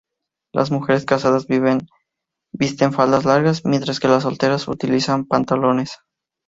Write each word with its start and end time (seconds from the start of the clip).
Las 0.51 0.71
mujeres 0.71 1.05
casadas 1.05 1.45
visten 2.53 2.91
faldas 2.91 3.23
largas 3.25 3.65
mientras 3.65 3.99
que 3.99 4.07
las 4.07 4.23
solteras 4.23 4.67
utilizan 4.67 5.25
pantalones. 5.27 5.99